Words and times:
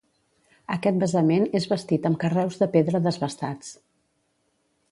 Aquest 0.75 0.95
basament 1.03 1.45
és 1.59 1.67
bastit 1.73 2.07
amb 2.11 2.19
carreus 2.23 2.57
de 2.63 2.69
pedra 2.77 3.03
desbastats. 3.09 3.71